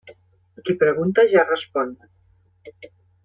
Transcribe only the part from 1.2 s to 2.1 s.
ja respon.